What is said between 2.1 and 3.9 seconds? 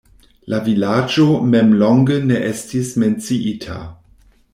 ne estis menciita.